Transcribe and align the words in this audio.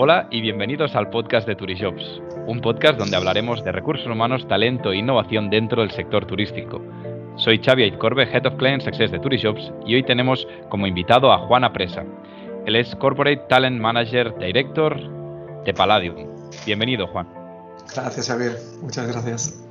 Hola 0.00 0.28
y 0.30 0.40
bienvenidos 0.40 0.94
al 0.94 1.10
podcast 1.10 1.44
de 1.44 1.56
Turijobs, 1.56 2.22
un 2.46 2.60
podcast 2.60 3.00
donde 3.00 3.16
hablaremos 3.16 3.64
de 3.64 3.72
recursos 3.72 4.06
humanos, 4.06 4.46
talento 4.46 4.92
e 4.92 4.98
innovación 4.98 5.50
dentro 5.50 5.82
del 5.82 5.90
sector 5.90 6.24
turístico. 6.24 6.80
Soy 7.34 7.58
Xavi 7.58 7.82
Aitcorbe, 7.82 8.22
Head 8.22 8.46
of 8.46 8.54
Client 8.58 8.84
Success 8.84 9.10
de 9.10 9.18
Turijobs 9.18 9.72
y 9.84 9.96
hoy 9.96 10.04
tenemos 10.04 10.46
como 10.68 10.86
invitado 10.86 11.32
a 11.32 11.38
Juan 11.38 11.64
Apresa. 11.64 12.04
Él 12.64 12.76
es 12.76 12.94
Corporate 12.94 13.42
Talent 13.48 13.80
Manager 13.80 14.38
Director 14.38 14.96
de 15.64 15.74
Palladium. 15.74 16.32
Bienvenido, 16.64 17.08
Juan. 17.08 17.26
Gracias, 17.92 18.28
Javier. 18.28 18.52
Muchas 18.80 19.08
gracias. 19.08 19.68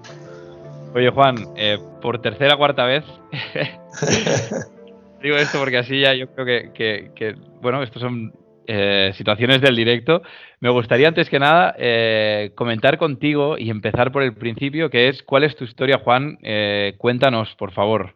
Oye, 0.94 1.10
Juan, 1.10 1.38
eh, 1.56 1.80
por 2.02 2.22
tercera 2.22 2.56
o 2.56 2.58
cuarta 2.58 2.84
vez, 2.84 3.06
digo 5.24 5.38
esto 5.38 5.58
porque 5.58 5.78
así 5.78 6.02
ya 6.02 6.14
yo 6.16 6.28
creo 6.34 6.74
que, 6.74 7.12
que 7.16 7.36
bueno, 7.62 7.82
estos 7.82 8.02
son 8.02 8.34
eh, 8.68 9.14
situaciones 9.16 9.62
del 9.62 9.76
directo. 9.76 10.22
Me 10.60 10.70
gustaría 10.70 11.08
antes 11.08 11.30
que 11.30 11.40
nada 11.40 11.74
eh, 11.78 12.52
comentar 12.56 12.98
contigo 12.98 13.58
y 13.58 13.70
empezar 13.70 14.12
por 14.12 14.24
el 14.24 14.34
principio, 14.34 14.90
que 14.90 15.08
es 15.08 15.24
cuál 15.24 15.46
es 15.46 15.56
tu 15.56 15.64
historia, 15.64 16.00
Juan. 16.04 16.38
Eh, 16.44 16.96
cuéntanos, 16.98 17.56
por 17.58 17.72
favor. 17.72 18.16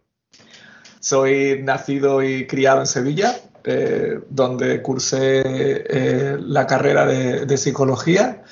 Soy 0.99 1.61
nacido 1.63 2.21
y 2.21 2.47
criado 2.47 2.81
en 2.81 2.85
Sevilla, 2.85 3.33
donde 4.29 4.81
cursé 4.81 6.37
la 6.39 6.67
carrera 6.67 7.05
de, 7.05 7.57
psicología 7.57 8.43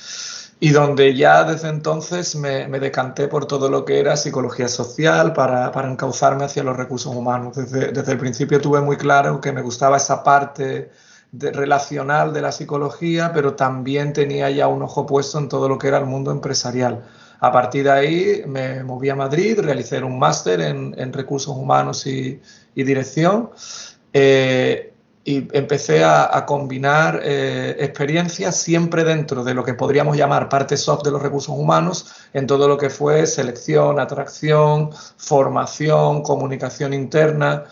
y 0.60 0.70
donde 0.70 1.16
ya 1.16 1.44
desde 1.44 1.70
entonces 1.70 2.36
me, 2.36 2.68
decanté 2.80 3.28
por 3.28 3.46
todo 3.46 3.70
lo 3.70 3.86
que 3.86 4.00
era 4.00 4.18
psicología 4.18 4.68
social 4.68 5.34
para, 5.34 5.72
para 5.72 5.92
encauzarme 5.92 6.46
hacia 6.46 6.64
los 6.64 6.78
recursos 6.78 7.14
humanos. 7.14 7.56
Desde, 7.56 7.92
desde, 7.92 8.14
el 8.14 8.18
principio 8.18 8.60
tuve 8.62 8.82
muy 8.82 8.98
claro 8.98 9.42
que 9.42 9.52
me 9.52 9.62
gustaba 9.62 9.98
esa 9.98 10.24
parte 10.24 10.90
relacional 11.32 12.34
de 12.34 12.42
la 12.42 12.52
psicología, 12.52 13.32
pero 13.34 13.56
también 13.56 14.14
tenía 14.14 14.50
ya 14.50 14.68
un 14.68 14.82
ojo 14.82 15.06
puesto 15.06 15.38
en 15.38 15.48
todo 15.48 15.70
lo 15.70 15.78
que 15.78 15.88
era 15.88 16.00
el 16.00 16.06
mundo 16.06 16.32
empresarial. 16.32 17.06
A 17.40 17.52
partir 17.52 17.86
de 17.86 17.92
ahí 17.92 18.44
me 18.48 18.84
moví 18.84 19.10
a 19.10 19.16
Madrid, 19.16 19.60
realicé 19.60 20.04
un 20.04 20.20
máster 20.20 20.60
en, 20.62 21.14
recursos 21.14 21.56
humanos 21.56 22.06
y, 22.06 22.42
dirección 22.76 23.52
eh, 24.14 24.94
y 25.24 25.48
empecé 25.56 26.04
a, 26.04 26.46
combinar 26.46 27.22
eh, 27.24 27.76
experiencias 27.80 28.56
siempre 28.58 29.04
dentro 29.04 29.44
de 29.44 29.54
lo 29.54 29.64
que 29.64 29.74
podríamos 29.74 30.18
llamar 30.18 30.50
parte 30.50 30.76
soft 30.76 31.04
de 31.04 31.12
los 31.12 31.22
recursos 31.22 31.56
humanos 31.56 32.08
en 32.34 32.48
todo 32.48 32.68
lo 32.68 32.78
que 32.78 32.90
fue 32.90 33.28
selección, 33.28 34.00
atracción, 34.00 34.90
formación, 35.18 36.24
comunicación 36.24 36.94
interna, 36.94 37.66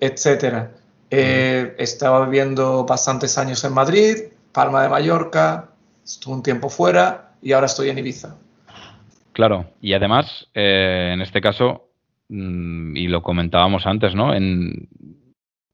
etcétera. 0.00 0.72
Eh, 1.10 1.74
estaba 1.78 2.24
viviendo 2.24 2.84
bastantes 2.84 3.38
años 3.38 3.64
en 3.64 3.72
Madrid, 3.72 4.16
Palma 4.52 4.82
de 4.82 4.88
Mallorca, 4.88 5.70
estuve 6.04 6.34
un 6.34 6.42
tiempo 6.42 6.68
fuera 6.68 7.34
y 7.42 7.52
ahora 7.52 7.66
estoy 7.66 7.90
en 7.90 7.98
Ibiza. 7.98 8.36
Claro, 9.32 9.66
y 9.80 9.94
además, 9.94 10.48
eh, 10.54 11.10
en 11.12 11.20
este 11.20 11.40
caso, 11.40 11.88
mm, 12.28 12.96
y 12.96 13.08
lo 13.08 13.22
comentábamos 13.22 13.86
antes, 13.86 14.14
¿no? 14.14 14.32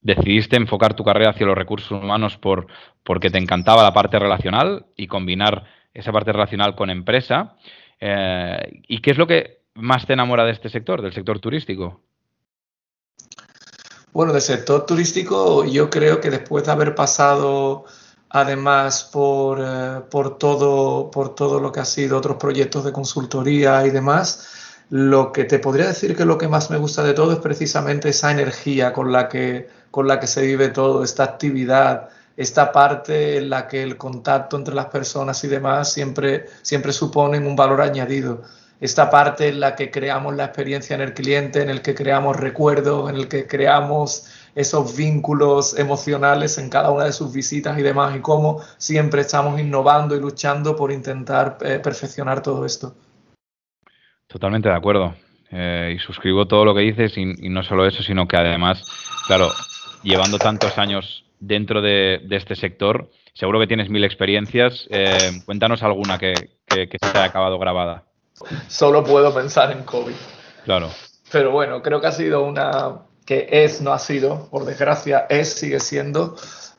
Decidiste 0.03 0.57
enfocar 0.57 0.95
tu 0.95 1.05
carrera 1.05 1.31
hacia 1.31 1.47
los 1.47 1.59
recursos 1.59 1.91
humanos 1.91 2.39
por, 2.39 2.69
porque 3.05 3.29
te 3.29 3.37
encantaba 3.37 3.83
la 3.83 3.93
parte 3.93 4.19
relacional 4.19 4.87
y 4.97 5.09
combinar 5.09 5.65
esa 5.93 6.11
parte 6.11 6.33
relacional 6.33 6.75
con 6.75 6.89
empresa. 6.89 7.57
Eh, 8.01 8.81
¿Y 8.89 9.01
qué 9.03 9.11
es 9.11 9.19
lo 9.19 9.27
que 9.27 9.59
más 9.75 10.07
te 10.07 10.15
enamora 10.15 10.45
de 10.45 10.53
este 10.53 10.71
sector, 10.71 11.03
del 11.03 11.13
sector 11.13 11.39
turístico? 11.39 12.01
Bueno, 14.13 14.33
del 14.33 14.43
sector 14.43 14.87
turístico 14.87 15.65
yo 15.65 15.89
creo 15.89 16.21
que 16.21 16.31
después 16.31 16.65
de 16.65 16.73
haber 16.73 16.95
pasado 16.95 17.85
además 18.31 19.05
por, 19.05 19.59
eh, 19.61 20.01
por, 20.11 20.39
todo, 20.39 21.11
por 21.11 21.35
todo 21.35 21.61
lo 21.61 21.73
que 21.73 21.81
ha 21.81 21.85
sido 21.85 22.17
otros 22.19 22.37
proyectos 22.37 22.85
de 22.85 22.93
consultoría 22.93 23.85
y 23.87 23.91
demás, 23.91 24.49
lo 24.91 25.33
que 25.33 25.45
te 25.45 25.59
podría 25.59 25.87
decir 25.87 26.17
que 26.17 26.25
lo 26.25 26.39
que 26.39 26.49
más 26.49 26.71
me 26.71 26.77
gusta 26.79 27.03
de 27.03 27.13
todo 27.13 27.33
es 27.33 27.39
precisamente 27.39 28.09
esa 28.09 28.31
energía 28.31 28.93
con 28.93 29.13
la 29.13 29.29
que, 29.29 29.69
con 29.91 30.09
la 30.09 30.19
que 30.21 30.27
se 30.27 30.43
vive 30.43 30.69
todo, 30.69 31.05
esta 31.05 31.25
actividad, 31.25 32.09
esta 32.37 32.73
parte 32.73 33.39
en 33.39 33.51
la 33.51 33.69
que 33.69 33.83
el 33.83 33.97
contacto 33.97 34.57
entre 34.57 34.75
las 34.75 34.87
personas 34.87 35.43
y 35.45 35.49
demás 35.49 35.93
siempre, 35.93 36.47
siempre 36.63 36.93
suponen 36.93 37.47
un 37.47 37.57
valor 37.57 37.81
añadido 37.81 38.43
esta 38.81 39.11
parte 39.11 39.49
en 39.49 39.61
la 39.61 39.77
que 39.77 39.91
creamos 39.91 40.35
la 40.35 40.47
experiencia 40.47 40.97
en 40.97 41.03
el 41.03 41.13
cliente, 41.13 41.63
en 41.63 41.69
el 41.69 41.83
que 41.83 41.95
creamos 41.95 42.37
recuerdos, 42.37 43.11
en 43.11 43.17
el 43.17 43.29
que 43.29 43.47
creamos 43.47 44.27
esos 44.55 44.97
vínculos 44.97 45.79
emocionales 45.79 46.57
en 46.59 46.71
cada 46.71 46.91
una 46.91 47.05
de 47.05 47.13
sus 47.13 47.33
visitas 47.33 47.79
y 47.79 47.83
demás, 47.83 48.17
y 48.17 48.21
cómo 48.21 48.61
siempre 48.79 49.21
estamos 49.21 49.61
innovando 49.61 50.17
y 50.17 50.21
luchando 50.21 50.75
por 50.75 50.91
intentar 50.91 51.59
eh, 51.61 51.79
perfeccionar 51.79 52.43
todo 52.43 52.65
esto. 52.65 52.95
Totalmente 54.27 54.69
de 54.69 54.75
acuerdo. 54.75 55.15
Eh, 55.53 55.97
y 55.97 55.99
suscribo 55.99 56.47
todo 56.47 56.65
lo 56.65 56.75
que 56.75 56.81
dices, 56.81 57.19
y, 57.19 57.49
no 57.49 57.63
solo 57.63 57.87
eso, 57.87 58.03
sino 58.03 58.27
que 58.27 58.37
además, 58.37 58.85
claro, 59.27 59.51
llevando 60.03 60.39
tantos 60.39 60.79
años 60.79 61.25
dentro 61.39 61.83
de, 61.83 62.21
este 62.31 62.55
sector, 62.55 63.11
seguro 63.35 63.61
que 63.61 63.67
tienes 63.67 63.91
mil 63.91 64.05
experiencias. 64.05 64.87
Eh, 64.91 65.43
cuéntanos 65.45 65.83
alguna 65.83 66.19
que, 66.19 66.33
que 66.67 66.99
se 67.03 67.13
te 67.13 67.19
haya 67.19 67.25
acabado 67.25 67.59
grabada. 67.59 68.10
Solo 68.69 69.05
puedo 69.05 69.33
pensar 69.35 69.73
en 69.73 69.83
COVID. 69.85 70.15
Claro. 70.65 70.91
Pero 71.31 71.53
bueno, 71.53 71.83
creo 71.83 72.01
que 72.01 72.07
ha 72.07 72.13
sido 72.13 72.45
una, 72.45 73.03
que 73.25 73.49
es, 73.51 73.81
no 73.81 73.93
ha 73.93 73.99
sido, 73.99 74.49
por 74.51 74.65
desgracia, 74.65 75.27
es, 75.29 75.53
sigue 75.53 75.81
siendo 75.81 76.37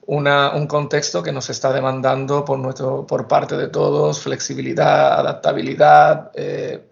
una, 0.08 0.52
un 0.54 0.68
contexto 0.68 1.24
que 1.24 1.32
nos 1.32 1.50
está 1.50 1.72
demandando 1.72 2.44
por, 2.44 2.60
nuestro, 2.60 3.06
por 3.06 3.28
parte 3.28 3.56
de 3.56 3.70
todos, 3.70 4.20
flexibilidad, 4.20 5.20
adaptabilidad, 5.20 6.32
eh, 6.34 6.88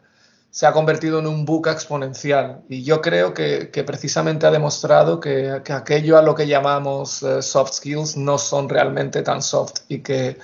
se 0.51 0.65
ha 0.65 0.71
convertido 0.71 1.19
en 1.19 1.27
un 1.27 1.45
buca 1.45 1.71
exponencial. 1.71 2.61
Y 2.69 2.83
yo 2.83 3.01
creo 3.01 3.33
que, 3.33 3.69
que 3.71 3.83
precisamente 3.83 4.47
ha 4.47 4.51
demostrado 4.51 5.19
que, 5.19 5.61
que, 5.63 5.73
aquello 5.73 6.17
a 6.17 6.21
lo 6.21 6.33
que 6.33 6.47
llamamos 6.47 7.21
eh, 7.23 7.41
soft 7.41 7.73
skills 7.73 8.17
no 8.17 8.37
son 8.37 8.69
realmente 8.69 9.21
tan 9.21 9.41
soft 9.41 9.81
y 9.89 9.99
que 9.99 10.37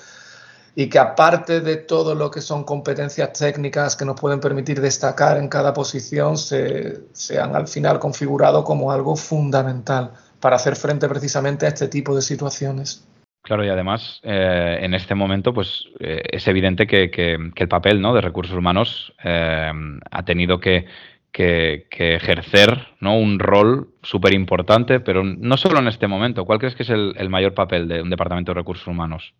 y 0.75 0.90
que 0.90 1.00
aparte 1.00 1.62
de 1.62 1.78
todo 1.78 2.13
lo 2.16 2.30
que 2.30 2.41
son 2.41 2.66
competencias 2.66 3.31
técnicas 3.31 3.96
que 3.96 4.03
nos 4.03 4.19
pueden 4.19 4.41
permitir 4.41 4.81
destacar 4.81 5.38
en 5.38 5.47
cada 5.47 5.74
posición, 5.74 6.38
se, 6.38 7.00
han 7.40 7.56
al 7.56 7.68
final 7.68 7.97
configurado 7.97 8.63
como 8.63 8.91
algo 8.91 9.16
fundamental 9.16 10.12
para 10.41 10.58
hacer 10.58 10.75
frente 10.75 11.08
precisamente 11.08 11.66
a 11.66 11.69
este 11.69 11.88
tipo 11.88 12.14
de 12.14 12.22
situaciones. 12.22 13.08
Claro, 13.41 13.64
y 13.64 13.69
además 13.69 14.19
eh, 14.24 14.80
en 14.81 14.94
este 14.94 15.16
momento 15.16 15.53
pues 15.53 15.85
eh, 16.00 16.24
es 16.31 16.47
evidente 16.47 16.88
que, 16.88 17.38
el 17.56 17.68
papel 17.69 18.02
¿no? 18.02 18.14
de 18.14 18.22
recursos 18.22 18.58
humanos 18.58 19.14
eh, 19.24 19.72
ha 20.12 20.25
tenido 20.25 20.59
que, 20.59 20.88
ejercer 21.31 22.88
¿no? 23.00 23.18
un 23.18 23.40
rol 23.40 23.90
súper 24.02 24.34
importante, 24.34 25.00
pero 25.00 25.24
no 25.24 25.58
solo 25.58 25.80
en 25.80 25.88
este 25.88 26.08
momento. 26.08 26.46
¿Cuál 26.46 26.59
crees 26.59 26.75
que 26.75 26.84
es 26.84 26.90
el 26.90 27.30
mayor 27.30 27.53
papel 27.53 27.88
de 27.88 28.02
un 28.02 28.09
departamento 28.09 28.52
de 28.52 28.59
recursos 28.59 28.88
humanos? 28.88 29.34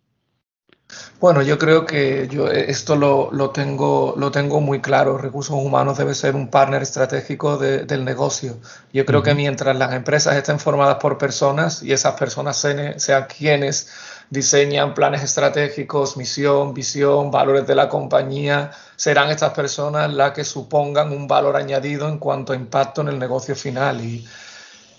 Bueno, 1.18 1.40
yo 1.40 1.58
creo 1.58 1.86
que 1.86 2.28
yo 2.30 2.50
eh, 2.50 2.70
esto 2.70 2.94
lo, 2.94 3.30
lo, 3.32 3.50
tengo, 3.50 4.14
lo 4.16 4.30
tengo 4.30 4.60
muy 4.60 4.80
claro. 4.80 5.16
Recursos 5.16 5.56
humanos 5.56 5.96
debe 5.96 6.14
ser 6.14 6.36
un 6.36 6.48
partner 6.48 6.82
estratégico 6.82 7.56
del 7.56 8.04
negocio. 8.04 8.58
Yo 8.92 9.06
creo 9.06 9.22
que 9.22 9.34
mientras 9.34 9.76
las 9.76 9.94
empresas 9.94 10.36
estén 10.36 10.60
formadas 10.60 10.96
por 10.96 11.16
personas 11.16 11.82
y 11.82 11.92
esas 11.92 12.14
personas 12.14 12.56
sean, 12.58 13.26
quienes 13.26 13.90
diseñan 14.28 14.92
planes 14.92 15.22
estratégicos, 15.22 16.16
misión, 16.16 16.74
visión, 16.74 17.30
valores 17.30 17.66
de 17.66 17.74
la 17.74 17.88
compañía, 17.88 18.72
serán 18.96 19.30
estas 19.30 19.52
personas 19.52 20.12
las 20.12 20.32
que 20.32 20.44
supongan 20.44 21.12
un 21.12 21.26
valor 21.26 21.56
añadido 21.56 22.08
en 22.08 22.18
cuanto 22.18 22.52
a 22.52 22.56
impacto 22.56 23.00
en 23.00 23.08
el 23.08 23.18
negocio 23.18 23.56
final. 23.56 24.02
Y 24.04 24.26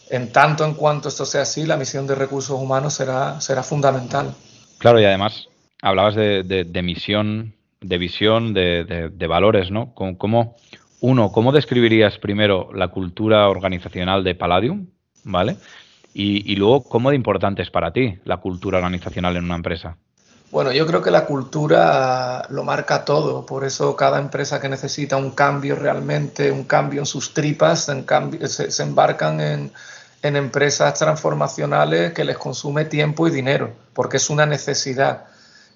en 0.10 0.32
tanto 0.32 0.66
en 0.66 0.74
cuanto 0.74 1.10
esto 1.10 1.26
sea 1.26 1.44
así, 1.44 1.66
la 1.66 1.78
misión 1.78 2.08
de 2.08 2.16
recursos 2.16 2.60
humanos 2.60 2.96
será, 2.96 3.40
será 3.40 3.62
fundamental. 3.62 4.34
Claro, 4.80 5.00
y 5.00 5.06
además 5.06 5.48
hablabas 5.82 6.16
de, 6.16 6.82
misión, 6.84 7.54
de 7.82 7.98
visión, 7.98 8.54
de, 8.54 9.28
valores, 9.28 9.72
¿no? 9.72 9.94
¿Cómo, 9.94 10.56
uno, 11.00 11.32
¿cómo 11.32 11.52
describirías 11.52 12.18
primero 12.18 12.70
la 12.74 12.90
cultura 12.90 13.50
organizacional 13.50 14.24
de 14.24 14.36
Palladium? 14.36 14.88
¿Vale? 15.24 15.58
Y, 16.14 16.56
luego, 16.56 16.84
¿cómo 16.84 17.12
de 17.12 17.16
importante 17.16 17.62
es 17.62 17.70
para 17.70 17.92
ti 17.92 18.18
la 18.26 18.38
cultura 18.38 18.80
organizacional 18.80 19.38
en 19.38 19.44
una 19.44 19.56
empresa? 19.56 19.98
Bueno, 20.50 20.72
yo 20.72 20.88
creo 20.88 21.02
que 21.02 21.12
la 21.12 21.26
cultura 21.26 22.48
lo 22.50 22.64
marca 22.64 23.06
todo, 23.06 23.46
por 23.46 23.66
eso 23.66 23.96
cada 23.96 24.18
empresa 24.18 24.60
que 24.60 24.68
necesita 24.68 25.18
un 25.18 25.32
cambio 25.32 25.76
realmente, 25.76 26.52
un 26.52 26.64
cambio 26.64 27.02
en 27.02 27.06
sus 27.06 27.34
tripas, 27.36 27.90
en 27.90 28.06
se, 28.48 28.82
embarcan 28.82 29.42
en, 29.42 29.72
en 30.24 30.36
empresas 30.38 30.98
transformacionales 30.98 32.14
que 32.14 32.24
les 32.24 32.38
consume 32.38 32.86
tiempo 32.86 33.28
y 33.28 33.32
dinero, 33.32 33.74
porque 33.94 34.18
es 34.18 34.30
una 34.32 34.48
necesidad. 34.48 35.26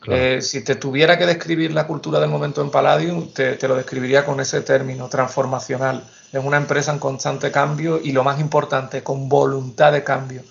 Eh, 0.07 0.41
si 0.41 0.63
te 0.63 0.75
tuviera 0.75 1.17
que 1.17 1.27
describir 1.27 1.73
la 1.73 1.85
cultura 1.85 2.19
del 2.19 2.29
momento 2.29 2.61
en 2.61 2.71
Palladium, 2.71 3.31
te, 3.33 3.57
lo 3.67 3.75
describiría 3.75 4.25
con 4.25 4.39
ese 4.39 4.61
término, 4.61 5.07
transformacional. 5.09 6.03
Es 6.31 6.43
una 6.43 6.57
empresa 6.57 6.91
en 6.91 6.99
constante 6.99 7.51
cambio 7.51 7.99
y 8.01 8.11
lo 8.11 8.23
más 8.23 8.39
importante, 8.39 9.03
con 9.03 9.29
voluntad 9.29 9.91
de 9.91 10.03
cambio 10.03 10.41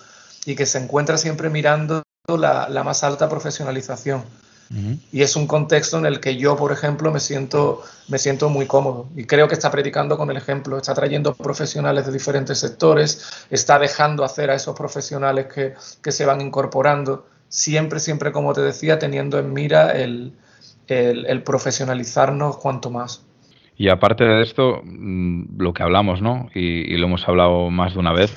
y 0.45 0.55
que 0.55 0.65
se 0.65 0.77
encuentra 0.77 1.17
siempre 1.17 1.49
mirando 1.49 2.03
la, 2.27 2.83
más 2.83 3.03
alta 3.03 3.27
profesionalización. 3.27 4.23
Y 5.11 5.21
es 5.21 5.35
un 5.35 5.47
contexto 5.47 5.97
en 5.97 6.05
el 6.05 6.21
que 6.21 6.37
yo, 6.37 6.55
por 6.55 6.71
ejemplo, 6.71 7.11
me 7.11 7.19
siento, 7.19 7.83
me 8.07 8.17
siento 8.17 8.47
muy 8.47 8.67
cómodo. 8.67 9.09
Y 9.17 9.25
creo 9.25 9.49
que 9.49 9.53
está 9.53 9.69
predicando 9.69 10.17
con 10.17 10.31
el 10.31 10.37
ejemplo, 10.37 10.77
está 10.77 10.93
trayendo 10.93 11.33
profesionales 11.33 12.05
de 12.05 12.13
diferentes 12.13 12.57
sectores, 12.57 13.45
está 13.49 13.77
dejando 13.79 14.23
hacer 14.23 14.49
a 14.49 14.55
esos 14.55 14.73
profesionales 14.73 15.47
que, 15.53 15.73
que 16.01 16.13
se 16.13 16.25
van 16.25 16.39
incorporando, 16.39 17.25
siempre, 17.51 17.99
siempre, 17.99 18.31
como 18.31 18.53
te 18.53 18.61
decía, 18.61 18.97
teniendo 18.97 19.37
en 19.37 19.53
mira 19.53 19.91
el, 19.91 20.33
el, 20.87 21.43
profesionalizarnos 21.43 22.57
cuanto 22.57 22.89
más. 22.89 23.23
Y 23.77 23.89
aparte 23.89 24.23
de 24.23 24.41
esto, 24.41 24.81
mm, 24.83 25.61
lo 25.61 25.73
que 25.73 25.83
hablamos, 25.83 26.21
¿no? 26.21 26.49
Y, 26.55 26.97
lo 26.97 27.07
hemos 27.07 27.27
hablado 27.27 27.69
más 27.69 27.93
de 27.93 27.99
una 27.99 28.13
vez. 28.13 28.33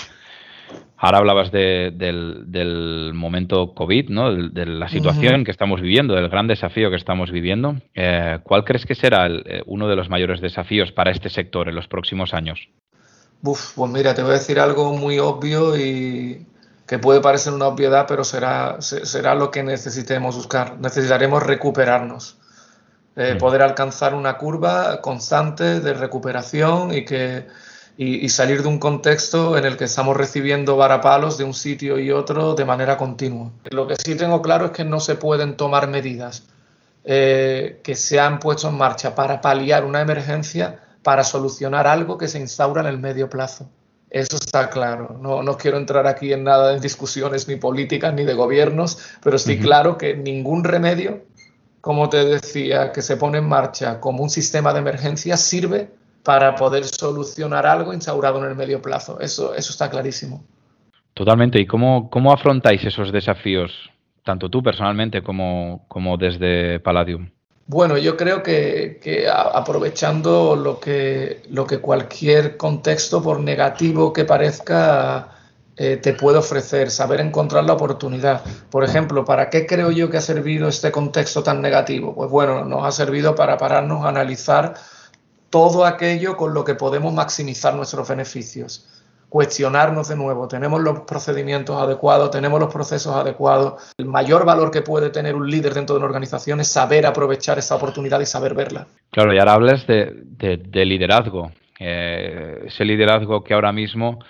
Ahora 0.96 1.18
hablabas 1.18 1.52
del, 1.52 3.12
momento 3.14 3.74
COVID, 3.74 4.08
¿no? 4.08 4.34
De, 4.34 4.66
la 4.66 4.88
situación 4.88 5.44
que 5.44 5.50
estamos 5.50 5.80
viviendo, 5.80 6.14
del 6.14 6.28
gran 6.28 6.48
desafío 6.48 6.90
que 6.90 6.96
estamos 6.96 7.30
viviendo. 7.30 7.76
Eh, 7.94 8.38
¿Cuál 8.42 8.64
crees 8.64 8.84
que 8.86 8.94
será 8.94 9.26
eh, 9.28 9.62
uno 9.66 9.86
de 9.86 9.96
los 9.96 10.08
mayores 10.08 10.40
desafíos 10.40 10.92
para 10.92 11.10
este 11.10 11.30
sector 11.30 11.68
en 11.68 11.74
los 11.74 11.88
próximos 11.88 12.32
años? 12.34 12.68
Uf, 13.42 13.74
pues 13.74 13.92
mira, 13.92 14.14
te 14.14 14.22
voy 14.22 14.30
a 14.30 14.34
decir 14.34 14.58
algo 14.58 14.96
muy 14.96 15.18
obvio 15.18 15.76
y 15.76 16.46
que 16.86 16.98
puede 16.98 17.20
parecer 17.20 17.52
una 17.52 17.66
obviedad, 17.66 18.06
pero 18.06 18.24
será, 18.24 18.80
será 18.80 19.34
lo 19.34 19.50
que 19.50 19.62
necesitemos 19.62 20.36
buscar. 20.36 20.78
Necesitaremos 20.78 21.42
recuperarnos. 21.42 22.38
Eh, 23.16 23.34
mm. 23.34 23.38
poder 23.38 23.62
alcanzar 23.62 24.14
una 24.14 24.36
curva 24.38 25.00
constante 25.00 25.80
de 25.80 25.94
recuperación 25.94 26.92
y, 26.92 27.04
que, 27.04 27.46
y, 27.96 28.28
salir 28.28 28.62
de 28.62 28.68
un 28.68 28.80
contexto 28.80 29.56
en 29.56 29.64
el 29.64 29.76
que 29.76 29.84
estamos 29.84 30.16
recibiendo 30.16 30.76
varapalos 30.76 31.38
de 31.38 31.44
un 31.44 31.54
sitio 31.54 31.98
y 32.00 32.10
otro 32.10 32.54
de 32.54 32.64
manera 32.64 32.96
continua. 32.96 33.52
Lo 33.70 33.86
que 33.86 33.94
sí 33.96 34.16
tengo 34.16 34.42
claro 34.42 34.66
es 34.66 34.70
que 34.72 34.84
no 34.84 34.98
se 34.98 35.14
pueden 35.14 35.56
tomar 35.56 35.86
medidas 35.86 36.48
eh, 37.04 37.80
que 37.84 37.94
se 37.94 38.18
han 38.18 38.40
puesto 38.40 38.68
en 38.68 38.76
marcha 38.76 39.14
para 39.14 39.40
paliar 39.40 39.84
una 39.84 40.00
emergencia 40.00 40.80
para 41.04 41.22
solucionar 41.22 41.86
algo 41.86 42.18
que 42.18 42.26
se 42.26 42.40
instaura 42.40 42.80
en 42.80 42.88
el 42.88 42.98
medio 42.98 43.30
plazo. 43.30 43.70
Eso 44.14 44.36
está 44.36 44.70
claro. 44.70 45.18
No, 45.20 45.42
no, 45.42 45.56
quiero 45.56 45.76
entrar 45.76 46.06
aquí 46.06 46.32
en 46.32 46.44
nada 46.44 46.72
de 46.72 46.80
discusiones 46.80 47.48
ni 47.48 47.56
políticas 47.56 48.14
ni 48.14 48.24
de 48.24 48.34
gobiernos, 48.34 48.98
pero 49.22 49.38
sí 49.38 49.58
claro 49.58 49.98
que 49.98 50.16
ningún 50.16 50.62
remedio 50.62 51.22
como 51.84 52.08
te 52.08 52.24
decía, 52.24 52.92
que 52.92 53.02
se 53.02 53.18
pone 53.18 53.36
en 53.36 53.46
marcha 53.46 54.00
como 54.00 54.22
un 54.22 54.30
sistema 54.30 54.72
de 54.72 54.78
emergencia 54.78 55.36
sirve 55.36 55.90
para 56.22 56.54
poder 56.54 56.84
solucionar 56.84 57.66
algo 57.66 57.92
instaurado 57.92 58.42
en 58.42 58.50
el 58.50 58.56
medio 58.56 58.80
plazo. 58.80 59.20
Eso, 59.20 59.54
eso 59.54 59.70
está 59.70 59.90
clarísimo. 59.90 60.42
Totalmente. 61.12 61.60
¿Y 61.60 61.66
cómo, 61.66 62.08
cómo 62.08 62.32
afrontáis 62.32 62.82
esos 62.84 63.12
desafíos, 63.12 63.90
tanto 64.24 64.48
tú 64.48 64.62
personalmente 64.62 65.22
como, 65.22 65.84
como 65.86 66.16
desde 66.16 66.80
Palladium? 66.80 67.28
Bueno, 67.66 67.96
yo 67.96 68.16
creo 68.16 68.42
que, 68.42 69.26
aprovechando 69.28 70.54
lo 70.54 70.80
que, 70.80 71.42
lo 71.48 71.66
que 71.66 71.80
cualquier 71.80 72.58
contexto, 72.58 73.22
por 73.22 73.40
negativo 73.40 74.12
que 74.12 74.24
parezca, 74.26 75.30
eh, 75.76 75.96
te 75.96 76.12
puede 76.12 76.38
ofrecer, 76.38 76.90
saber 76.90 77.20
encontrar 77.20 77.64
la 77.64 77.72
oportunidad. 77.72 78.42
Por 78.70 78.84
ejemplo, 78.84 79.24
¿para 79.24 79.48
qué 79.48 79.66
creo 79.66 79.90
yo 79.90 80.10
que 80.10 80.18
ha 80.18 80.20
servido 80.20 80.68
este 80.68 80.92
contexto 80.92 81.42
tan 81.42 81.62
negativo? 81.62 82.14
Pues 82.14 82.30
bueno, 82.30 82.64
nos 82.64 82.84
ha 82.84 82.92
servido 82.92 83.34
para 83.34 83.56
pararnos 83.56 84.04
a 84.04 84.10
analizar 84.10 84.74
todo 85.48 85.86
aquello 85.86 86.36
con 86.36 86.52
lo 86.52 86.64
que 86.64 86.74
podemos 86.74 87.14
maximizar 87.14 87.74
nuestros 87.74 88.06
beneficios. 88.06 88.86
Cuestionarnos 89.34 90.08
de 90.08 90.14
nuevo, 90.14 90.46
tenemos 90.46 90.80
los 90.80 91.00
procedimientos 91.00 91.74
adecuados, 91.82 92.30
tenemos 92.30 92.60
los 92.60 92.72
procesos 92.72 93.16
adecuados. 93.16 93.92
El 93.98 94.06
mayor 94.06 94.46
valor 94.46 94.70
que 94.70 94.80
puede 94.80 95.10
tener 95.10 95.34
un 95.34 95.50
líder 95.50 95.74
dentro 95.74 95.96
de 95.96 95.98
una 95.98 96.06
organización 96.06 96.60
es 96.60 96.68
saber 96.68 97.04
aprovechar 97.04 97.58
esa 97.58 97.74
oportunidad 97.74 98.20
y 98.20 98.26
saber 98.26 98.54
verla. 98.54 98.86
Claro, 99.10 99.34
y 99.34 99.38
ahora 99.40 99.54
hablas 99.54 99.88
de, 99.88 100.84
liderazgo. 100.86 101.50
Eh, 101.80 102.62
ese 102.66 102.84
liderazgo 102.84 103.42
que 103.42 103.54
ahora 103.54 103.72
mismo 103.72 104.20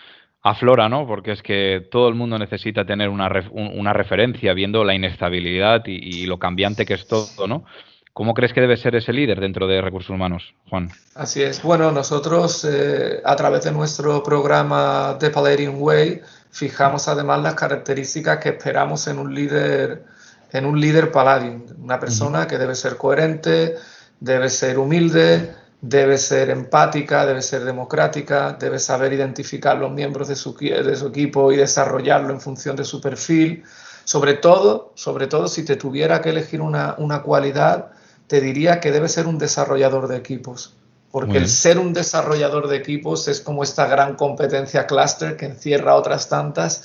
aflora, 0.41 0.89
¿no? 0.89 1.06
Porque 1.06 1.33
es 1.33 1.43
que 1.43 1.87
todo 1.91 2.09
el 2.09 2.15
mundo 2.15 2.39
necesita 2.39 2.87
tener 2.87 3.11
una, 3.11 3.31
una 3.53 3.93
referencia 3.93 4.55
viendo 4.55 4.85
la 4.85 4.95
inestabilidad 4.95 5.83
y, 5.85 6.25
lo 6.25 6.39
cambiante 6.39 6.87
que 6.87 6.95
es 6.95 7.06
todo, 7.06 7.47
¿no? 7.47 7.67
¿Cómo 8.15 8.33
crees 8.33 8.53
que 8.53 8.61
debe 8.61 8.77
ser 8.77 8.95
ese 8.95 9.13
líder 9.13 9.41
dentro 9.41 9.67
de 9.67 9.81
recursos 9.83 10.11
humanos, 10.11 10.55
Juan? 10.71 10.89
Así 11.17 11.43
es. 11.43 11.61
Bueno, 11.65 11.91
nosotros 11.91 12.65
eh, 12.65 13.21
a 13.25 13.35
través 13.35 13.65
de 13.65 13.73
nuestro 13.73 14.23
programa 14.23 15.17
The 15.19 15.31
Palladium 15.31 15.83
Way 15.83 16.21
fijamos 16.53 17.09
además 17.09 17.43
las 17.43 17.55
características 17.55 18.39
que 18.39 18.51
esperamos 18.51 19.09
en 19.09 19.19
un 19.19 19.35
líder 19.35 20.05
en 20.53 20.65
un 20.65 20.81
líder 20.81 21.11
Palladium, 21.11 21.65
una 21.83 21.99
persona 21.99 22.47
que 22.47 22.57
debe 22.57 22.77
ser 22.77 22.97
coherente, 22.97 23.75
debe 24.21 24.49
ser 24.49 24.79
humilde, 24.79 25.53
debe 25.81 26.17
ser 26.17 26.51
empática, 26.51 27.27
debe 27.27 27.43
ser 27.43 27.65
democrática, 27.65 28.53
debe 28.53 28.79
saber 28.79 29.13
identificar 29.13 29.77
los 29.77 29.91
miembros 29.91 30.29
de 30.29 30.37
su, 30.37 30.55
de 30.55 30.95
su, 30.95 31.09
equipo 31.09 31.51
y 31.51 31.57
desarrollarlo 31.57 32.33
en 32.33 32.41
función 32.41 32.77
de 32.77 32.85
su 32.85 33.01
perfil. 33.01 33.65
Sobre 34.05 34.35
todo, 34.35 34.93
sobre 34.95 35.27
todo 35.27 35.49
si 35.49 35.65
te 35.65 35.75
tuviera 35.75 36.23
que 36.23 36.31
elegir 36.31 36.61
una, 36.61 36.95
una 36.99 37.23
cualidad, 37.23 37.91
te 38.26 38.41
diría 38.41 38.81
que 38.81 38.93
debe 38.93 39.09
ser 39.09 39.26
un 39.26 39.38
desarrollador 39.38 40.09
de 40.09 40.17
equipos. 40.17 40.76
Porque 41.11 41.38
el 41.38 41.49
ser 41.49 41.79
un 41.79 41.93
desarrollador 41.93 42.67
de 42.67 42.76
equipos 42.76 43.29
es 43.29 43.41
como 43.41 43.62
esta 43.62 43.87
gran 43.87 44.17
competencia 44.17 44.85
cluster 44.87 45.37
que 45.37 45.47
encierra 45.47 45.94
otras 45.94 46.29
tantas 46.29 46.85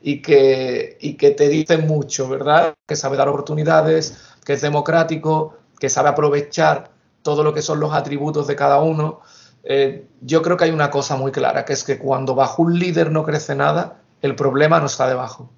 y 0.00 0.22
que, 0.22 0.96
y 0.98 1.14
que 1.14 1.32
te 1.32 1.48
dice 1.50 1.76
mucho, 1.76 2.26
¿verdad? 2.26 2.74
Que 2.86 2.96
sabe 2.96 3.18
dar 3.18 3.28
oportunidades, 3.28 4.16
que 4.46 4.54
es 4.54 4.62
democrático, 4.62 5.58
que 5.78 5.90
sabe 5.90 6.08
aprovechar 6.08 6.90
todo 7.20 7.42
lo 7.42 7.52
que 7.52 7.60
son 7.60 7.78
los 7.78 7.92
atributos 7.92 8.46
de 8.46 8.56
cada 8.56 8.80
uno, 8.80 9.20
eh, 9.68 10.06
yo 10.20 10.42
creo 10.42 10.56
que 10.56 10.64
hay 10.64 10.70
una 10.70 10.90
cosa 10.90 11.16
muy 11.16 11.32
clara, 11.32 11.64
que 11.64 11.72
es 11.72 11.82
que 11.82 11.98
cuando 11.98 12.36
bajo 12.36 12.62
un 12.62 12.78
líder 12.78 13.10
no 13.10 13.24
crece 13.24 13.56
nada, 13.56 14.00
el 14.22 14.36
problema 14.36 14.78
no 14.78 14.86
está 14.86 15.08
debajo. 15.08 15.50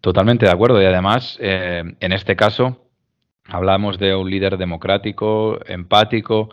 Totalmente 0.00 0.46
de 0.46 0.52
acuerdo. 0.52 0.80
Y 0.80 0.86
además, 0.86 1.36
eh, 1.40 1.82
en 1.98 2.12
este 2.12 2.36
caso, 2.36 2.87
hablamos 3.48 3.98
de 3.98 4.14
un 4.14 4.30
líder 4.30 4.56
democrático, 4.56 5.58
empático. 5.66 6.50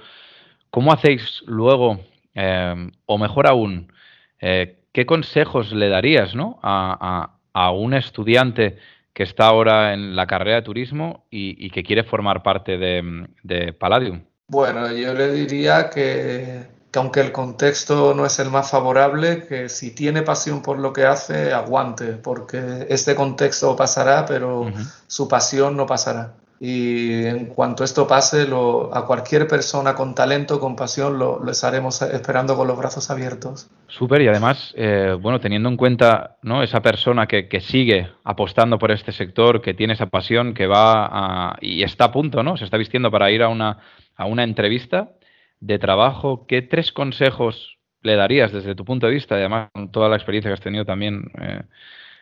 ¿Cómo 0.71 0.91
hacéis 0.91 1.43
luego, 1.45 1.99
eh, 2.33 2.89
o 3.05 3.17
mejor 3.17 3.47
aún, 3.47 3.91
qué 4.39 5.05
consejos 5.05 5.71
le 5.71 5.89
darías 5.89 6.33
a 6.61 7.71
un 7.71 7.93
estudiante 7.93 8.77
que 9.15 9.23
está 9.23 9.47
ahora 9.47 9.93
en 9.93 10.15
la 10.15 10.27
carrera 10.27 10.57
de 10.57 10.61
turismo 10.61 11.25
y, 11.31 11.69
que 11.69 11.83
quiere 11.83 12.03
formar 12.03 12.43
parte 12.43 12.77
de, 12.77 13.73
Palladium? 13.79 14.21
Bueno, 14.49 14.91
yo 14.91 15.13
le 15.13 15.31
diría 15.31 15.89
que, 15.89 16.67
aunque 16.93 17.21
el 17.21 17.31
contexto 17.31 18.13
no 18.13 18.25
es 18.25 18.37
el 18.39 18.51
más 18.51 18.69
favorable, 18.69 19.45
que 19.47 19.69
si 19.69 19.95
tiene 19.95 20.21
pasión 20.21 20.61
por 20.61 20.79
lo 20.79 20.91
que 20.91 21.05
hace, 21.05 21.53
aguante, 21.53 22.17
porque 22.17 22.87
este 22.89 23.15
contexto 23.15 23.73
pasará, 23.77 24.25
pero 24.25 24.69
su 25.07 25.29
pasión 25.29 25.77
no 25.77 25.85
pasará 25.85 26.33
y 26.59 27.25
en 27.25 27.47
cuanto 27.47 27.83
esto 27.83 28.07
pase, 28.07 28.47
a 28.93 29.01
cualquier 29.01 29.47
persona 29.47 29.93
con 29.93 30.15
talento, 30.15 30.59
con 30.59 30.75
pasión, 30.75 31.19
lo, 31.19 31.49
estaremos 31.51 32.01
esperando 32.01 32.55
con 32.55 32.67
los 32.67 32.77
brazos 32.77 33.09
abiertos. 33.09 33.69
Súper, 33.87 34.21
y 34.21 34.27
además, 34.29 34.73
eh, 34.77 35.17
bueno, 35.19 35.39
teniendo 35.39 35.67
en 35.67 35.75
cuenta 35.75 36.37
¿no? 36.43 36.63
esa 36.63 36.81
persona 36.81 37.27
que, 37.27 37.45
sigue 37.59 38.09
apostando 38.23 38.79
por 38.79 38.91
este 38.91 39.11
sector, 39.11 39.61
que 39.61 39.73
tiene 39.73 39.93
esa 39.93 40.05
pasión, 40.07 40.53
que 40.53 40.67
va 40.67 41.57
y 41.59 41.83
está 41.83 42.05
a 42.05 42.11
punto, 42.11 42.43
¿no? 42.43 42.57
Se 42.57 42.63
está 42.63 42.77
vistiendo 42.77 43.11
para 43.11 43.31
ir 43.31 43.43
a 43.43 43.49
una, 43.49 43.79
a 44.15 44.25
una 44.25 44.43
entrevista 44.43 45.11
de 45.59 45.79
trabajo, 45.79 46.45
¿qué 46.47 46.61
tres 46.61 46.91
consejos 46.91 47.77
le 48.01 48.15
darías 48.15 48.51
desde 48.51 48.75
tu 48.75 48.85
punto 48.85 49.07
de 49.07 49.13
vista, 49.13 49.35
además 49.35 49.69
con 49.73 49.91
toda 49.91 50.09
la 50.09 50.15
experiencia 50.15 50.49
que 50.49 50.53
has 50.53 50.61
tenido 50.61 50.85
también 50.85 51.31
eh, 51.41 51.63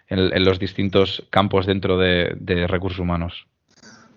en, 0.08 0.46
los 0.46 0.60
distintos 0.60 1.28
campos 1.30 1.66
dentro 1.66 1.98
de 1.98 2.68
recursos 2.68 3.00
humanos? 3.00 3.48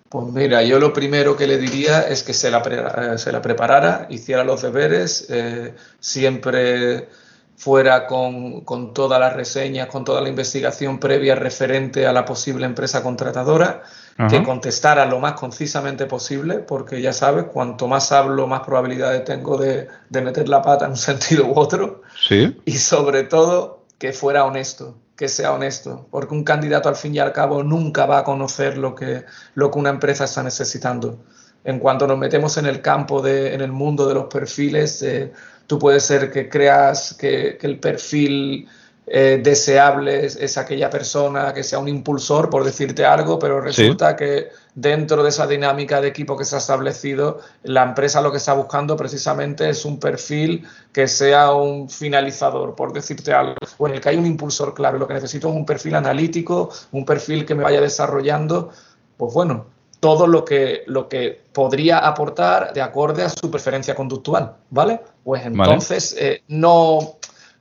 Pues 0.09 0.27
mira, 0.29 0.63
yo 0.63 0.79
lo 0.79 0.93
primero 0.93 1.37
que 1.37 1.47
le 1.47 1.59
diría 1.59 2.03
es 2.03 2.23
que 2.23 2.33
se 2.33 2.51
la, 2.51 2.59
eh, 2.59 3.19
se 3.19 3.33
la 3.33 3.43
preparara, 3.43 4.07
hiciera 4.09 4.45
los 4.45 4.63
deberes, 4.63 5.27
eh, 5.31 5.75
siempre 5.99 7.09
fuera 7.57 8.07
con, 8.07 8.61
con, 8.61 8.93
todas 8.95 9.19
las 9.19 9.33
reseñas, 9.33 9.89
con 9.89 10.05
toda 10.05 10.21
la 10.21 10.29
investigación 10.29 11.01
previa 11.01 11.35
referente 11.35 12.07
a 12.07 12.13
la 12.13 12.25
posible 12.25 12.67
empresa 12.67 13.03
contratadora, 13.03 13.83
que 14.31 14.43
contestara 14.43 15.05
lo 15.05 15.19
más 15.21 15.35
concisamente 15.35 16.07
posible, 16.07 16.59
porque 16.59 17.03
ya 17.03 17.13
sabes, 17.13 17.45
cuanto 17.45 17.87
más 17.87 18.13
hablo, 18.13 18.47
más 18.47 18.61
probabilidades 18.61 19.25
tengo 19.25 19.59
de, 19.59 19.89
de 20.09 20.23
meter 20.23 20.49
la 20.49 20.63
pata 20.63 20.87
en 20.87 20.93
un 20.93 20.97
sentido 20.99 21.47
u 21.47 21.59
otro. 21.59 22.03
Sí. 22.29 22.57
Y 22.65 22.79
sobre 22.79 23.25
todo, 23.25 23.85
que 23.99 24.13
fuera 24.13 24.45
honesto 24.45 24.97
que 25.17 25.29
sea 25.29 25.53
honesto, 25.53 26.07
porque 26.11 26.35
un 26.35 26.45
candidato 26.45 26.89
al 26.89 26.97
fin 26.97 27.15
y 27.15 27.19
al 27.19 27.33
cabo 27.33 27.63
nunca 27.63 28.05
va 28.05 28.19
a 28.19 28.25
conocer 28.25 28.77
lo 28.77 28.95
que, 28.95 29.25
lo 29.55 29.71
que 29.71 29.79
una 29.79 29.91
empresa 29.91 30.25
está 30.25 30.43
necesitando. 30.43 31.25
En 31.65 31.79
cuanto 31.79 32.07
nos 32.07 32.19
metemos 32.19 32.59
en 32.59 32.67
el 32.67 32.83
campo, 32.83 33.23
de, 33.23 33.55
en 33.55 33.61
el 33.63 33.73
mundo 33.73 34.07
de 34.07 34.15
los 34.15 34.27
perfiles, 34.27 35.03
eh, 35.03 35.33
tú 35.67 35.79
puedes 35.79 36.05
ser 36.05 36.31
que 36.31 36.49
creas 36.49 37.15
que, 37.15 37.59
el 37.61 37.81
perfil 37.81 38.69
eh, 39.09 39.41
deseable 39.41 40.27
es, 40.27 40.59
aquella 40.59 40.91
persona 40.91 41.55
que 41.55 41.63
sea 41.63 41.79
un 41.79 41.87
impulsor, 41.87 42.51
por 42.51 42.65
decirte 42.65 43.05
algo, 43.05 43.39
pero 43.39 43.61
resulta 43.61 44.17
que 44.17 44.49
dentro 44.75 45.23
de 45.23 45.29
esa 45.29 45.47
dinámica 45.47 46.01
de 46.01 46.09
equipo 46.09 46.37
que 46.37 46.45
se 46.45 46.57
ha 46.57 46.59
establecido, 46.59 47.39
la 47.63 47.85
empresa 47.85 48.21
lo 48.21 48.33
que 48.33 48.39
está 48.39 48.55
buscando 48.55 48.97
precisamente 48.97 49.71
es 49.71 49.85
un 49.85 50.01
perfil 50.01 50.67
que 50.93 51.07
sea 51.07 51.53
un 51.53 51.89
finalizador, 51.89 52.75
por 52.75 52.93
decirte 52.93 53.33
algo, 53.33 53.55
o 53.79 53.87
en 53.87 53.95
el 53.95 54.01
que 54.01 54.09
hay 54.09 54.17
un 54.17 54.27
impulsor 54.27 54.75
claro. 54.75 54.99
Lo 54.99 55.07
que 55.07 55.15
necesito 55.15 55.51
es 55.51 55.55
un 55.55 55.65
perfil 55.65 55.95
analítico, 55.95 56.71
un 56.91 57.05
perfil 57.05 57.47
que 57.47 57.55
me 57.55 57.63
vaya 57.63 57.81
desarrollando, 57.81 58.71
pues 59.17 59.33
bueno, 59.33 59.67
todo 60.01 60.27
lo 60.27 60.45
que, 60.45 60.83
lo 60.87 61.09
que 61.09 61.43
podría 61.53 61.99
aportar 61.99 62.73
de 62.73 62.83
acorde 62.83 63.23
a 63.23 63.29
su 63.29 63.51
preferencia 63.51 63.95
conductual, 63.95 64.57
¿vale? 64.71 65.01
Pues 65.25 65.45
entonces 65.47 66.15
eh, 66.19 66.43
no 66.49 67.16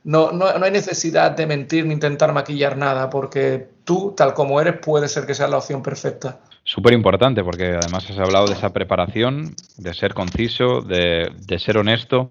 no, 0.06 0.30
no, 0.30 0.46
hay 0.46 0.70
necesidad 0.70 1.32
de 1.32 1.48
mentir 1.48 1.84
ni 1.84 1.92
intentar 1.92 2.32
maquillar 2.32 2.76
nada, 2.76 3.10
porque 3.10 3.66
tú, 3.82 4.14
tal 4.16 4.34
como 4.34 4.60
eres, 4.60 4.78
puede 4.78 5.08
ser 5.08 5.26
que 5.26 5.34
sea 5.34 5.48
la 5.48 5.58
opción 5.58 5.82
perfecta. 5.82 6.38
Súper 6.62 6.92
importante, 6.92 7.42
porque 7.42 7.76
además 7.82 8.08
has 8.08 8.18
hablado 8.20 8.46
de 8.46 8.52
esa 8.52 8.72
preparación, 8.72 9.56
de 9.76 9.94
ser 9.94 10.14
conciso, 10.14 10.80
de, 10.80 11.58
ser 11.58 11.76
honesto. 11.76 12.30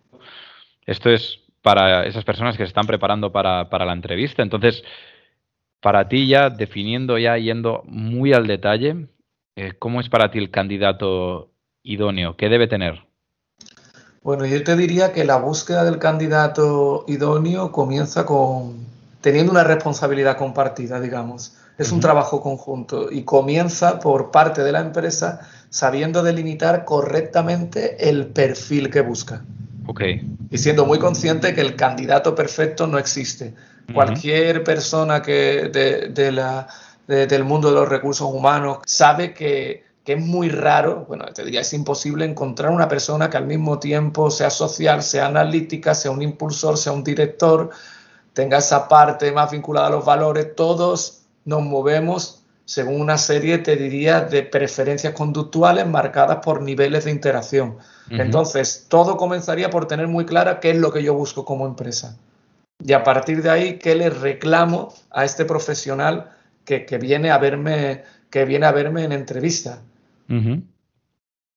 Esto 0.86 1.10
es 1.10 1.42
para 1.62 2.06
esas 2.06 2.24
personas 2.24 2.56
que 2.56 2.64
se 2.64 2.70
están 2.70 2.88
preparando 2.88 3.34
para, 3.34 3.66
la 3.70 3.94
entrevista. 3.94 4.42
Entonces, 4.42 4.82
para 5.82 6.08
ti 6.08 6.28
ya, 6.28 6.50
definiendo 6.50 7.18
ya, 7.18 7.38
yendo 7.38 7.84
muy 7.88 8.32
al 8.32 8.48
detalle, 8.48 9.08
eh, 9.58 9.74
¿cómo 9.78 10.00
es 10.00 10.08
para 10.08 10.32
ti 10.32 10.38
el 10.38 10.50
candidato 10.50 11.52
idóneo? 11.84 12.38
¿Qué 12.38 12.48
debe 12.48 12.68
tener? 12.68 13.04
Bueno, 14.26 14.44
yo 14.48 14.64
te 14.64 14.76
diría 14.76 15.14
que 15.14 15.24
la 15.24 15.38
búsqueda 15.38 15.84
del 15.84 16.00
candidato 16.00 17.06
idóneo 17.08 17.72
comienza 17.72 18.26
con 18.26 18.84
teniendo 19.22 19.52
una 19.52 19.64
responsabilidad 19.64 20.36
compartida, 20.36 21.00
digamos. 21.00 21.56
Es 21.78 21.92
un 21.92 22.00
trabajo 22.00 22.42
conjunto 22.42 23.12
y 23.12 23.22
comienza 23.22 24.00
por 24.00 24.32
parte 24.32 24.64
de 24.64 24.72
la 24.72 24.80
empresa 24.80 25.42
sabiendo 25.70 26.24
delimitar 26.24 26.86
correctamente 26.86 28.10
el 28.10 28.26
perfil 28.26 28.90
que 28.90 29.02
busca. 29.02 29.44
Okay. 29.86 30.28
Y 30.50 30.58
siendo 30.58 30.88
muy 30.88 30.98
consciente 30.98 31.54
que 31.54 31.62
el 31.62 31.76
candidato 31.76 32.34
perfecto 32.34 32.88
no 32.88 32.98
existe. 32.98 33.54
Cualquier 33.94 34.64
persona 34.64 35.22
que 35.22 35.70
de, 36.16 36.32
la, 36.32 36.68
del 37.06 37.44
mundo 37.44 37.70
de 37.70 37.76
los 37.76 37.88
recursos 37.88 38.28
humanos 38.28 38.80
sabe 38.88 39.36
que 39.36 39.85
que 40.06 40.14
es 40.14 40.22
muy 40.22 40.50
raro, 40.50 41.06
bueno, 41.08 41.26
te 41.34 41.44
diría, 41.44 41.62
es 41.62 41.74
imposible 41.74 42.26
encontrar 42.26 42.72
una 42.72 42.88
persona 42.88 43.28
que 43.28 43.38
al 43.38 43.48
mismo 43.48 43.80
tiempo 43.80 44.30
sea 44.30 44.52
social, 44.52 45.02
sea 45.02 45.26
analítica, 45.26 45.96
sea 45.96 46.12
un 46.12 46.22
impulsor, 46.22 46.78
sea 46.78 46.94
un 46.94 47.04
director, 47.04 47.72
tenga 48.32 48.60
esa 48.60 48.88
parte 48.88 49.32
más 49.32 49.50
vinculada 49.50 49.88
a 49.88 49.90
los 49.90 50.06
valores, 50.06 50.56
todos 50.56 51.24
nos 51.44 51.64
movemos 51.64 52.44
según 52.66 53.02
una 53.02 53.18
serie, 53.18 53.60
te 53.60 53.76
diría, 53.76 54.22
de 54.22 54.44
preferencias 54.44 55.14
conductuales 55.14 55.88
marcadas 55.88 56.38
por 56.44 56.62
niveles 56.62 57.06
de 57.06 57.12
interacción. 57.12 57.78
Entonces, 58.10 58.86
todo 58.90 59.18
comenzaría 59.18 59.70
por 59.70 59.88
tener 59.88 60.08
muy 60.08 60.26
clara 60.26 60.60
qué 60.60 60.72
es 60.72 60.78
lo 60.78 60.92
que 60.92 61.04
yo 61.04 61.14
busco 61.14 61.46
como 61.46 61.68
empresa. 61.68 62.18
Y 62.84 62.94
a 62.94 63.04
partir 63.04 63.42
de 63.44 63.52
ahí, 63.52 63.78
qué 63.78 63.96
le 63.96 64.10
reclamo 64.10 64.94
a 65.12 65.26
este 65.26 65.46
profesional 65.46 66.32
que, 66.64 66.86
que 66.86 66.98
viene, 66.98 67.30
a 67.30 67.38
verme, 67.38 68.04
que 68.32 68.46
viene 68.46 68.66
a 68.66 68.72
verme 68.72 69.04
en 69.04 69.12
entrevista. 69.12 69.82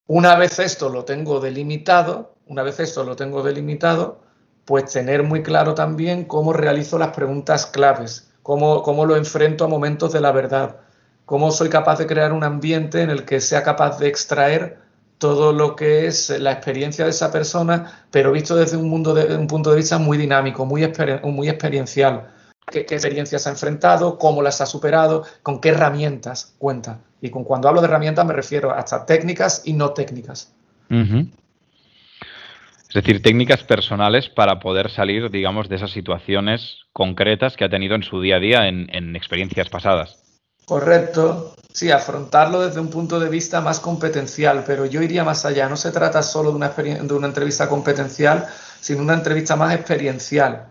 Una 0.06 0.37
vez 0.37 0.58
esto 0.58 0.88
lo 0.88 1.04
tengo 1.04 1.40
delimitado, 1.40 2.37
una 2.46 2.62
vez 2.62 2.80
esto 2.80 3.04
lo 3.04 3.16
tengo 3.16 3.42
delimitado, 3.42 4.22
pues 4.64 4.92
tener 4.92 5.22
muy 5.22 5.42
claro 5.42 5.75
también 5.75 6.25
cómo 6.25 6.52
realizo 6.52 6.98
las 6.98 7.14
preguntas 7.14 7.66
claves, 7.66 8.30
cómo, 8.42 8.82
cómo 8.82 9.06
lo 9.06 9.16
enfrento 9.16 9.64
a 9.64 9.68
momentos 9.68 10.12
de 10.12 10.20
la 10.20 10.32
verdad, 10.32 10.80
cómo 11.25 11.50
soy 11.50 11.68
capaz 11.68 11.98
de 11.98 12.06
crear 12.06 12.32
un 12.32 12.44
ambiente 12.44 13.02
en 13.02 13.10
el 13.10 13.25
que 13.25 13.40
sea 13.40 13.62
capaz 13.62 13.98
de 13.98 14.08
extraer 14.08 14.78
todo 15.18 15.52
lo 15.52 15.76
que 15.76 16.06
es 16.06 16.30
la 16.30 16.52
experiencia 16.52 17.04
de 17.04 17.10
esa 17.10 17.30
persona, 17.30 18.06
pero 18.10 18.32
visto 18.32 18.54
desde 18.56 18.76
un, 18.76 18.88
mundo 18.88 19.14
de, 19.14 19.37
un 19.37 19.46
punto 19.46 19.70
de 19.70 19.76
vista 19.76 19.98
muy 19.98 20.16
dinámico, 20.16 20.64
muy, 20.64 20.90
muy 21.25 21.48
experiencial. 21.48 22.30
Qué, 22.70 22.80
experiencias 22.80 23.46
ha 23.46 23.50
enfrentado, 23.50 24.18
cómo 24.18 24.42
las 24.42 24.60
ha 24.60 24.66
superado, 24.66 25.25
con 25.42 25.60
qué 25.60 25.70
herramientas 25.70 26.54
cuenta. 26.58 27.00
Y 27.20 27.30
con 27.30 27.44
cuando 27.44 27.68
hablo 27.68 27.80
de 27.80 27.88
herramientas 27.88 28.26
me 28.26 28.32
refiero 28.32 28.72
hasta 28.72 29.04
técnicas 29.04 29.62
y 29.64 29.72
no 29.72 29.90
técnicas. 29.90 30.52
Es 30.90 32.94
decir, 32.94 33.22
técnicas 33.22 33.62
personales 33.64 34.28
para 34.28 34.60
poder 34.60 34.90
salir, 34.90 35.30
digamos, 35.30 35.68
de 35.68 35.76
esas 35.76 35.90
situaciones 35.90 36.78
concretas 36.92 37.56
que 37.56 37.64
ha 37.64 37.68
tenido 37.68 37.94
en 37.94 38.02
su 38.02 38.20
día 38.20 38.37
a 38.37 38.40
día 38.40 38.68
en, 38.68 39.16
experiencias 39.16 39.68
pasadas. 39.68 40.18
Correcto. 40.64 41.54
Sí, 41.72 41.90
afrontarlo 41.90 42.66
desde 42.66 42.80
un 42.80 42.88
punto 42.88 43.20
de 43.20 43.28
vista 43.28 43.60
más 43.60 43.80
competencial, 43.80 44.64
pero 44.66 44.87
yo 44.87 45.02
iría 45.02 45.25
más 45.25 45.44
allá. 45.44 45.68
No 45.68 45.76
se 45.76 45.92
trata 45.92 46.22
solo 46.22 46.50
de 46.50 46.56
una, 46.56 46.70
de 46.70 47.14
una 47.14 47.26
entrevista 47.26 47.68
competencial, 47.68 48.46
sino 48.80 49.02
una 49.02 49.14
entrevista 49.14 49.56
más 49.56 49.75
experiencial 49.75 50.68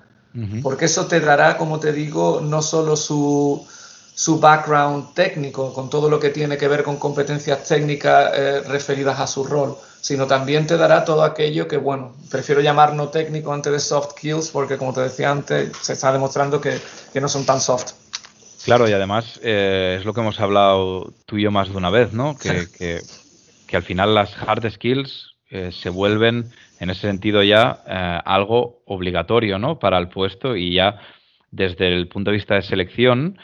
porque 0.62 0.86
eso 0.86 1.08
te 1.08 1.20
dará, 1.20 1.58
como 1.58 1.80
te 1.80 1.92
digo, 1.92 2.42
no 2.42 2.62
solo 2.62 2.96
su, 2.96 3.66
su 4.18 4.40
background 4.40 5.14
técnico, 5.14 5.72
con 5.72 5.92
todo 5.92 6.10
lo 6.10 6.20
que 6.20 6.32
tiene 6.32 6.58
que 6.58 6.68
ver 6.68 6.82
con 6.82 6.98
competencias 6.98 7.64
técnicas 7.68 8.32
eh, 8.36 8.62
referidas 8.62 9.20
a 9.20 9.28
su 9.28 9.44
rol, 9.44 9.76
sino 10.02 10.26
también 10.26 10.66
te 10.66 10.76
dará 10.76 11.06
todo 11.06 11.22
aquello 11.24 11.68
que, 11.68 11.78
bueno, 11.78 12.16
prefiero 12.32 12.62
llamar 12.62 12.96
no 12.96 13.10
técnico 13.10 13.54
antes 13.54 13.72
de 13.72 13.80
soft 13.80 14.14
skills, 14.18 14.50
porque 14.50 14.76
como 14.78 14.92
te 14.92 15.02
decía 15.02 15.30
antes, 15.30 15.72
se 15.80 15.94
está 15.94 16.12
demostrando 16.12 16.60
que, 16.60 16.80
que 17.14 17.22
no 17.22 17.30
son 17.30 17.46
tan 17.46 17.62
soft. 17.62 17.92
Claro, 18.66 18.90
y 18.90 18.94
además 18.94 19.40
eh, 19.44 19.98
es 20.00 20.06
lo 20.06 20.16
que 20.16 20.22
hemos 20.22 20.40
hablado 20.40 21.14
tú 21.28 21.38
y 21.38 21.44
yo 21.44 21.52
más 21.52 21.70
de 21.70 21.78
una 21.78 21.92
vez, 21.92 22.12
¿no? 22.12 22.36
Que, 22.40 22.66
que, 22.76 23.02
que 23.68 23.78
al 23.78 23.84
final 23.84 24.16
las 24.16 24.36
hard 24.36 24.68
skills 24.72 25.36
eh, 25.52 25.70
se 25.72 25.92
vuelven 25.92 26.50
en 26.80 26.90
ese 26.90 27.02
sentido 27.02 27.44
ya 27.44 27.70
algo 28.26 28.82
obligatorio 28.86 29.60
¿no? 29.60 29.78
para 29.78 30.00
el 30.00 30.10
puesto 30.10 30.56
y 30.56 30.74
ya 30.74 31.00
desde 31.52 31.88
el 31.88 32.08
punto 32.08 32.32
de 32.32 32.38
vista 32.38 32.56
de 32.56 32.62
selección 32.62 33.38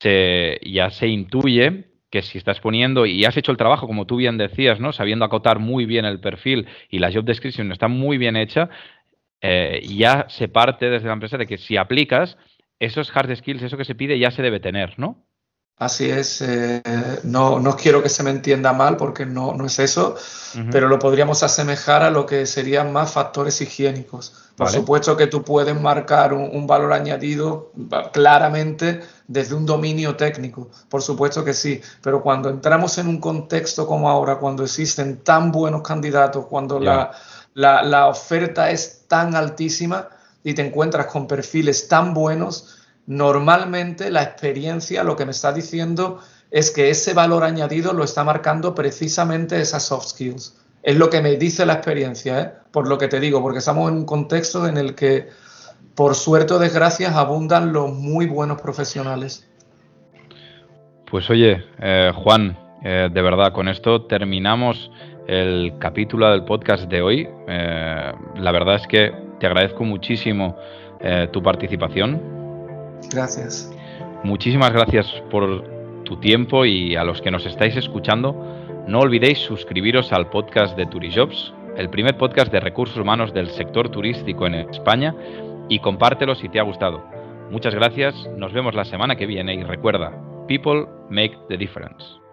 ya 0.00 0.90
se 0.90 1.08
intuye 1.08 1.94
que 2.10 2.22
si 2.22 2.38
estás 2.38 2.60
poniendo 2.60 3.06
y 3.06 3.24
has 3.24 3.36
hecho 3.36 3.50
el 3.50 3.58
trabajo, 3.58 3.88
como 3.88 4.06
tú 4.06 4.16
bien 4.16 4.38
decías, 4.38 4.78
¿no? 4.78 4.92
sabiendo 4.92 5.24
acotar 5.24 5.58
muy 5.58 5.84
bien 5.84 6.04
el 6.04 6.20
perfil 6.20 6.68
y 6.88 7.00
la 7.00 7.12
job 7.12 7.24
description 7.24 7.72
está 7.72 7.88
muy 7.88 8.18
bien 8.18 8.36
hecha, 8.36 8.70
eh, 9.40 9.82
ya 9.84 10.26
se 10.28 10.46
parte 10.48 10.88
desde 10.90 11.08
la 11.08 11.14
empresa 11.14 11.38
de 11.38 11.46
que 11.46 11.58
si 11.58 11.76
aplicas 11.76 12.38
esos 12.78 13.14
hard 13.14 13.34
skills, 13.34 13.62
eso 13.62 13.76
que 13.76 13.84
se 13.84 13.94
pide, 13.94 14.18
ya 14.18 14.30
se 14.30 14.42
debe 14.42 14.60
tener, 14.60 14.98
¿no? 14.98 15.26
Así 15.76 16.08
es, 16.08 16.40
eh, 16.40 16.80
no, 17.24 17.58
no, 17.58 17.76
quiero 17.76 18.00
que 18.00 18.08
se 18.08 18.22
me 18.22 18.30
entienda 18.30 18.72
mal 18.72 18.96
porque 18.96 19.26
no, 19.26 19.54
no 19.54 19.66
es 19.66 19.80
eso, 19.80 20.14
pero 20.70 20.86
lo 20.86 21.00
podríamos 21.00 21.42
asemejar 21.42 22.04
a 22.04 22.10
lo 22.10 22.26
que 22.26 22.46
serían 22.46 22.92
más 22.92 23.10
factores 23.10 23.60
higiénicos. 23.60 24.44
Por 24.56 24.70
supuesto 24.70 25.16
que 25.16 25.26
tú 25.26 25.42
puedes 25.42 25.78
marcar 25.78 26.32
un, 26.32 26.64
valor 26.68 26.92
añadido 26.92 27.72
claramente 28.12 29.00
desde 29.26 29.56
un 29.56 29.66
dominio 29.66 30.14
técnico, 30.14 30.70
por 30.88 31.02
supuesto 31.02 31.44
que 31.44 31.54
sí, 31.54 31.80
pero 32.00 32.22
cuando 32.22 32.50
entramos 32.50 32.96
en 32.98 33.08
un 33.08 33.18
contexto 33.18 33.84
como 33.84 34.08
ahora, 34.08 34.36
cuando 34.36 34.62
existen 34.62 35.24
tan 35.24 35.50
buenos 35.50 35.82
candidatos, 35.82 36.46
cuando 36.46 36.78
la, 36.78 37.10
la, 37.54 37.82
la 37.82 38.06
oferta 38.06 38.70
es 38.70 39.08
tan 39.08 39.34
altísima 39.34 40.08
y 40.44 40.54
te 40.54 40.64
encuentras 40.64 41.06
con 41.06 41.26
perfiles 41.26 41.88
tan 41.88 42.14
buenos, 42.14 42.83
normalmente 43.06 44.10
la 44.10 44.22
experiencia 44.22 45.04
lo 45.04 45.16
que 45.16 45.24
me 45.24 45.32
está 45.32 45.52
diciendo 45.52 46.20
es 46.50 46.70
que 46.70 46.90
ese 46.90 47.14
valor 47.14 47.44
añadido 47.44 47.92
lo 47.92 48.04
está 48.04 48.24
marcando 48.24 48.74
precisamente 48.74 49.60
esas 49.60 49.82
soft 49.82 50.06
skills. 50.06 50.56
Es 50.82 50.96
lo 50.96 51.10
que 51.10 51.20
me 51.20 51.36
dice 51.36 51.66
la 51.66 51.74
experiencia, 51.74 52.40
¿eh? 52.40 52.52
por 52.70 52.88
lo 52.88 52.98
que 52.98 53.08
te 53.08 53.18
digo, 53.18 53.42
porque 53.42 53.58
estamos 53.58 53.90
en 53.90 53.98
un 53.98 54.04
contexto 54.04 54.66
en 54.66 54.76
el 54.76 54.94
que, 54.94 55.28
por 55.94 56.14
suerte 56.14 56.54
o 56.54 56.58
desgracia, 56.58 57.18
abundan 57.18 57.72
los 57.72 57.92
muy 57.92 58.26
buenos 58.26 58.60
profesionales. 58.60 59.50
Pues 61.10 61.28
oye, 61.30 61.64
eh, 61.80 62.12
Juan, 62.14 62.56
eh, 62.82 63.08
de 63.12 63.22
verdad, 63.22 63.52
con 63.52 63.68
esto 63.68 64.02
terminamos 64.02 64.90
el 65.26 65.72
capítulo 65.78 66.30
del 66.30 66.44
podcast 66.44 66.84
de 66.84 67.00
hoy. 67.02 67.28
la 67.46 68.52
verdad 68.52 68.76
es 68.76 68.86
que 68.86 69.12
te 69.40 69.46
agradezco 69.46 69.84
muchísimo 69.84 70.56
tu 71.32 71.42
participación. 71.42 72.43
Gracias. 73.12 73.72
Muchísimas 74.22 74.72
gracias 74.72 75.06
por 75.30 75.64
tu 76.04 76.16
tiempo 76.18 76.64
y 76.64 76.96
a 76.96 77.04
los 77.04 77.20
que 77.20 77.30
nos 77.30 77.46
estáis 77.46 77.76
escuchando, 77.76 78.34
no 78.86 79.00
olvidéis 79.00 79.38
suscribiros 79.38 80.12
al 80.12 80.28
podcast 80.30 80.76
de 80.76 80.86
Turijobs, 80.86 81.52
el 81.76 81.90
primer 81.90 82.16
podcast 82.16 82.52
de 82.52 82.60
recursos 82.60 82.96
humanos 82.98 83.32
del 83.32 83.48
sector 83.50 83.88
turístico 83.88 84.46
en 84.46 84.54
España, 84.54 85.14
y 85.68 85.78
compártelo 85.78 86.34
si 86.34 86.48
te 86.48 86.60
ha 86.60 86.62
gustado. 86.62 87.02
Muchas 87.50 87.74
gracias, 87.74 88.14
nos 88.36 88.52
vemos 88.52 88.74
la 88.74 88.84
semana 88.84 89.16
que 89.16 89.26
viene 89.26 89.54
y 89.54 89.62
recuerda, 89.62 90.12
people 90.46 90.86
make 91.10 91.36
the 91.48 91.56
difference. 91.56 92.23